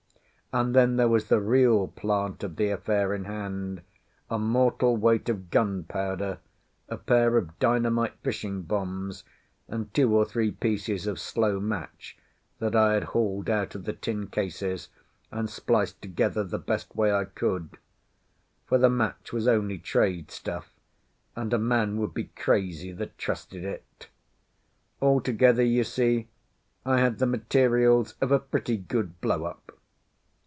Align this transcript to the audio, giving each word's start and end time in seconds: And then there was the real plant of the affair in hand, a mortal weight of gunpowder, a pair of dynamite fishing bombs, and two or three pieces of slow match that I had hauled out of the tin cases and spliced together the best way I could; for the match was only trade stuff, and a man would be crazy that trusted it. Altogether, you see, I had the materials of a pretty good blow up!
And 0.53 0.75
then 0.75 0.97
there 0.97 1.07
was 1.07 1.29
the 1.29 1.39
real 1.39 1.87
plant 1.87 2.43
of 2.43 2.57
the 2.57 2.71
affair 2.71 3.13
in 3.13 3.23
hand, 3.23 3.83
a 4.29 4.37
mortal 4.37 4.97
weight 4.97 5.29
of 5.29 5.49
gunpowder, 5.49 6.39
a 6.89 6.97
pair 6.97 7.37
of 7.37 7.57
dynamite 7.59 8.15
fishing 8.21 8.63
bombs, 8.63 9.23
and 9.69 9.93
two 9.93 10.13
or 10.13 10.25
three 10.25 10.51
pieces 10.51 11.07
of 11.07 11.21
slow 11.21 11.61
match 11.61 12.17
that 12.59 12.75
I 12.75 12.95
had 12.95 13.05
hauled 13.05 13.49
out 13.49 13.75
of 13.75 13.85
the 13.85 13.93
tin 13.93 14.27
cases 14.27 14.89
and 15.31 15.49
spliced 15.49 16.01
together 16.01 16.43
the 16.43 16.59
best 16.59 16.97
way 16.97 17.13
I 17.13 17.23
could; 17.23 17.77
for 18.65 18.77
the 18.77 18.89
match 18.89 19.31
was 19.31 19.47
only 19.47 19.77
trade 19.77 20.31
stuff, 20.31 20.75
and 21.33 21.53
a 21.53 21.57
man 21.57 21.95
would 21.95 22.13
be 22.13 22.25
crazy 22.25 22.91
that 22.91 23.17
trusted 23.17 23.63
it. 23.63 24.09
Altogether, 25.01 25.63
you 25.63 25.85
see, 25.85 26.27
I 26.85 26.99
had 26.99 27.19
the 27.19 27.25
materials 27.25 28.15
of 28.19 28.33
a 28.33 28.39
pretty 28.39 28.75
good 28.75 29.21
blow 29.21 29.45
up! 29.45 29.77